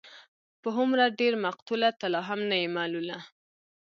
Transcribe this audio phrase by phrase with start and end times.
[0.61, 3.19] په هومره ډېر مقتوله، ته لا هم نه يې ملوله